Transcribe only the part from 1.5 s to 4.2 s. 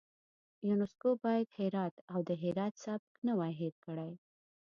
هرات او د هرات سبک نه وای هیر کړی.